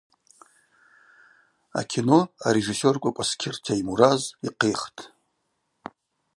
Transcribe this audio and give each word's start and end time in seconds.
Акино 1.79 2.19
арежиссер 2.47 2.95
Кӏвакӏваскьыр 3.01 3.55
Теймураз 3.65 4.21
йхъихтӏ. 4.47 4.99